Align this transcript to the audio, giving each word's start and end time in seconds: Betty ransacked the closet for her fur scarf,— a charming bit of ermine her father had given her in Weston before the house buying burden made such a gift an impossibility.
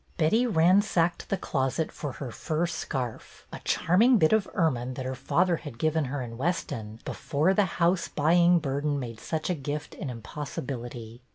Betty 0.17 0.47
ransacked 0.47 1.29
the 1.29 1.37
closet 1.37 1.91
for 1.91 2.13
her 2.13 2.31
fur 2.31 2.65
scarf,— 2.65 3.45
a 3.53 3.59
charming 3.59 4.17
bit 4.17 4.33
of 4.33 4.47
ermine 4.55 4.95
her 4.95 5.13
father 5.13 5.57
had 5.57 5.77
given 5.77 6.05
her 6.05 6.23
in 6.23 6.39
Weston 6.39 6.97
before 7.05 7.53
the 7.53 7.65
house 7.77 8.07
buying 8.07 8.57
burden 8.57 8.99
made 8.99 9.19
such 9.19 9.47
a 9.47 9.53
gift 9.53 9.93
an 9.93 10.09
impossibility. 10.09 11.21